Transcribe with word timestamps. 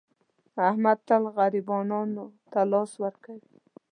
احمد 0.69 0.97
تل 1.07 1.23
غریبانو 1.37 1.99
ته 2.51 2.59
لاس 2.71 2.91
ور 3.01 3.15
کوي. 3.25 3.49